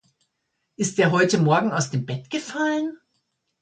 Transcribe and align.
Ist 0.77 0.97
der 0.97 1.11
heute 1.11 1.37
morgen 1.37 1.71
aus 1.71 1.91
dem 1.91 2.07
Bett 2.07 2.31
gefallen? 2.31 2.97